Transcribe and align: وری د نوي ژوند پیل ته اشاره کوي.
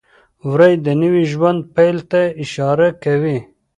وری 0.49 0.73
د 0.85 0.87
نوي 1.01 1.23
ژوند 1.31 1.59
پیل 1.75 1.97
ته 2.11 2.21
اشاره 2.43 2.87
کوي. 3.03 3.37